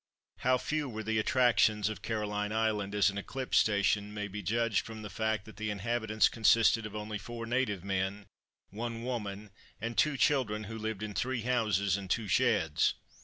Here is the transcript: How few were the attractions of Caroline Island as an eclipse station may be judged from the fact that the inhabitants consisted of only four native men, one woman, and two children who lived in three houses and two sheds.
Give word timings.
How 0.37 0.57
few 0.57 0.89
were 0.89 1.03
the 1.03 1.19
attractions 1.19 1.87
of 1.87 2.01
Caroline 2.01 2.51
Island 2.51 2.95
as 2.95 3.11
an 3.11 3.19
eclipse 3.19 3.59
station 3.59 4.11
may 4.15 4.27
be 4.27 4.41
judged 4.41 4.83
from 4.83 5.03
the 5.03 5.11
fact 5.11 5.45
that 5.45 5.57
the 5.57 5.69
inhabitants 5.69 6.27
consisted 6.27 6.87
of 6.87 6.95
only 6.95 7.19
four 7.19 7.45
native 7.45 7.83
men, 7.83 8.25
one 8.71 9.03
woman, 9.03 9.51
and 9.79 9.95
two 9.95 10.17
children 10.17 10.63
who 10.63 10.79
lived 10.79 11.03
in 11.03 11.13
three 11.13 11.41
houses 11.41 11.97
and 11.97 12.09
two 12.09 12.27
sheds. 12.27 12.95